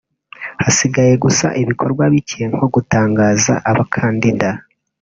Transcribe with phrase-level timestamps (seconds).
[0.63, 4.49] Hasigaye gusa ibikorwa bike nko gutangaza abakandida